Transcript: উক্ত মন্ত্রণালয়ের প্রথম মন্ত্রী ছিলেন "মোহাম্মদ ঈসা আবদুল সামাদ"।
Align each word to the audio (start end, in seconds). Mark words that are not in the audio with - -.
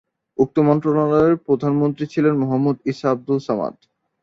উক্ত 0.39 0.55
মন্ত্রণালয়ের 0.67 1.35
প্রথম 1.45 1.71
মন্ত্রী 1.81 2.05
ছিলেন 2.13 2.33
"মোহাম্মদ 2.41 2.75
ঈসা 2.85 3.07
আবদুল 3.11 3.39
সামাদ"। 3.47 3.75